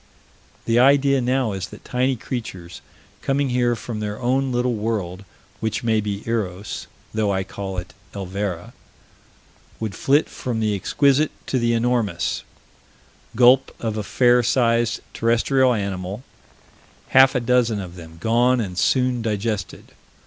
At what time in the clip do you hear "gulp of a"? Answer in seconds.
13.35-14.01